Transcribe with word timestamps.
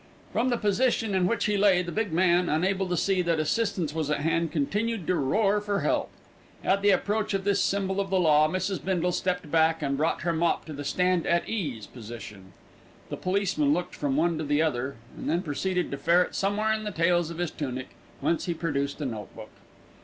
From 0.33 0.49
the 0.49 0.57
position 0.57 1.13
in 1.13 1.27
which 1.27 1.45
he 1.45 1.57
lay 1.57 1.83
the 1.83 1.91
big 1.91 2.11
man, 2.11 2.49
unable 2.49 2.89
to 2.89 2.97
see 2.97 3.21
that 3.21 3.39
assistance 3.39 3.93
was 3.93 4.09
at 4.09 4.21
hand, 4.21 4.51
continued 4.51 5.05
to 5.05 5.13
roar 5.13 5.61
for 5.61 5.81
help. 5.81 6.09
At 6.63 6.81
the 6.81 6.89
approach 6.89 7.35
of 7.35 7.43
this 7.43 7.61
symbol 7.61 7.99
of 8.01 8.09
the 8.09 8.19
law, 8.19 8.47
Mrs. 8.47 8.83
Bindle 8.83 9.11
stepped 9.11 9.51
back 9.51 9.83
and 9.83 9.97
brought 9.97 10.21
her 10.23 10.33
mop 10.33 10.65
to 10.65 10.73
the 10.73 10.83
stand 10.83 11.27
at 11.27 11.47
ease 11.47 11.85
position. 11.85 12.53
The 13.09 13.17
policeman 13.17 13.73
looked 13.75 13.93
from 13.93 14.17
one 14.17 14.39
to 14.39 14.43
the 14.43 14.59
other, 14.59 14.95
and 15.15 15.29
then 15.29 15.43
proceeded 15.43 15.91
to 15.91 15.97
ferret 15.97 16.33
somewhere 16.33 16.73
in 16.73 16.83
the 16.83 16.89
tails 16.89 17.29
of 17.29 17.37
his 17.37 17.51
tunic, 17.51 17.89
whence 18.21 18.45
he 18.45 18.55
produced 18.55 18.99
a 19.01 19.05
notebook. 19.05 19.51